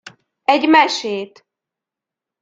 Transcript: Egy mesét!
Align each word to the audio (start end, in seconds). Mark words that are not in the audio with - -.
Egy 0.43 0.69
mesét! 0.69 1.45